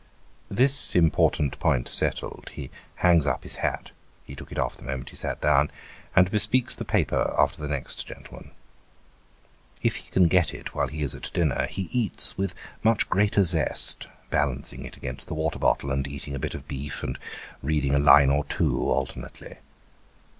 [0.49, 3.91] This important point settled, he hangs up his hat
[4.25, 5.69] he took it off the moment he sat down
[6.15, 8.49] and bespeaks the paper after the next gentleman.
[9.83, 13.43] If he can get it while he is at dinner, he eats with much greater
[13.43, 17.19] zest; balancing it against the water bottle, and eating a bit of beef, and
[17.61, 19.59] reading a line or two, alternately.